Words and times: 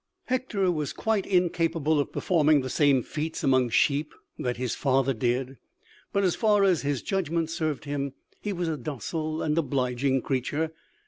"Hector 0.25 0.71
was 0.71 0.93
quite 0.93 1.27
incapable 1.27 1.99
of 1.99 2.11
performing 2.11 2.61
the 2.61 2.71
same 2.71 3.03
feats 3.03 3.43
among 3.43 3.69
sheep 3.69 4.15
that 4.39 4.57
his 4.57 4.73
father 4.73 5.13
did; 5.13 5.57
but, 6.11 6.23
as 6.23 6.35
far 6.35 6.63
as 6.63 6.81
his 6.81 7.03
judgment 7.03 7.51
served 7.51 7.85
him, 7.85 8.13
he 8.41 8.51
was 8.51 8.67
a 8.67 8.77
docile 8.77 9.43
and 9.43 9.55
obliging 9.55 10.23
creature. 10.23 10.73